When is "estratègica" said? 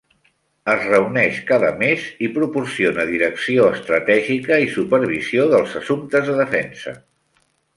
3.75-4.59